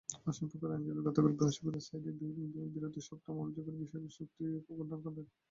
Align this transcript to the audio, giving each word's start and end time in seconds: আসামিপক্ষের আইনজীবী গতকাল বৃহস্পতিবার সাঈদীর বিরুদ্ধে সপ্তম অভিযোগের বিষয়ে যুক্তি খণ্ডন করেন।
আসামিপক্ষের 0.21 0.73
আইনজীবী 0.73 1.01
গতকাল 1.01 1.25
বৃহস্পতিবার 1.31 1.85
সাঈদীর 1.87 2.15
বিরুদ্ধে 2.73 3.01
সপ্তম 3.07 3.35
অভিযোগের 3.41 3.75
বিষয়ে 3.81 4.07
যুক্তি 4.09 4.43
খণ্ডন 4.69 4.99
করেন। 5.05 5.25